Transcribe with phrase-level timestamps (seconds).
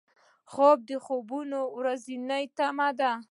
[0.51, 1.39] خوب د خوبو
[1.77, 2.15] ورځو
[2.57, 3.11] تمه ده